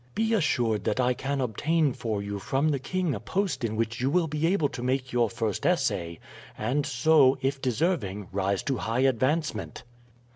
[0.15, 4.01] Be assured that I can obtain for you from the king a post in which
[4.01, 6.17] you will be able to make your first essay,
[6.57, 9.83] and so, if deserving, rise to high advancement.'"